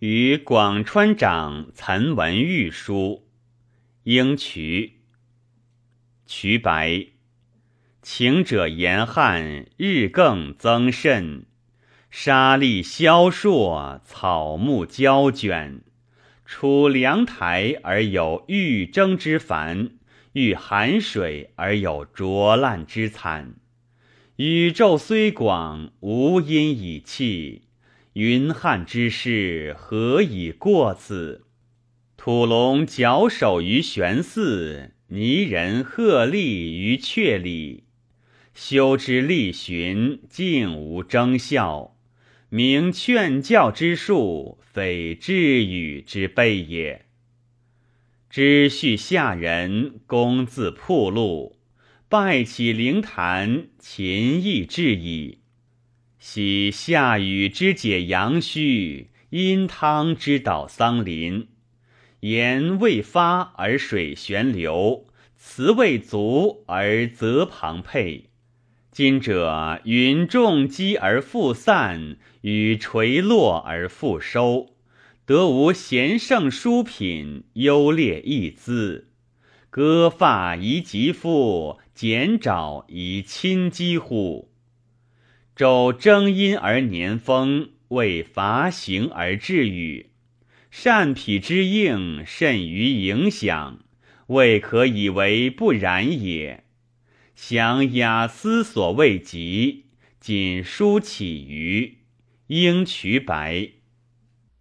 [0.00, 3.28] 与广川长岑文玉书，
[4.04, 5.00] 应渠。
[6.24, 7.08] 渠白，
[8.00, 11.44] 晴者严旱，日更增甚。
[12.08, 15.82] 沙砾萧烁，草木焦卷。
[16.46, 19.90] 出凉台而有欲蒸之烦，
[20.32, 23.56] 遇寒水而有浊烂之惨。
[24.36, 27.64] 宇宙虽广，无因以气。
[28.14, 31.44] 云汉之事，何以过此？
[32.16, 37.84] 土龙矫首于玄寺，泥人鹤立于阙里。
[38.52, 41.96] 修之力循，竟无征效。
[42.48, 47.06] 明劝教之术，非治语之备也。
[48.28, 51.60] 知序下人，公自铺路，
[52.08, 55.39] 拜起灵坛，勤亦至矣。
[56.22, 61.48] 昔夏禹之解阳虚，殷汤之导桑林。
[62.20, 65.06] 言未发而水旋流，
[65.38, 68.28] 词未足而泽旁沛。
[68.92, 74.74] 今者云重积而复散，雨垂落而复收，
[75.24, 79.08] 得无贤圣书品，优劣异姿。
[79.70, 84.49] 割发宜及肤，剪爪宜亲肌乎？
[85.56, 90.06] 周征阴而年丰，为伐行而治雨。
[90.70, 93.80] 善脾之应，甚于影响，
[94.28, 96.64] 未可以为不然也。
[97.34, 99.86] 想雅思所未及，
[100.20, 101.98] 仅书起于
[102.46, 103.70] 应渠白。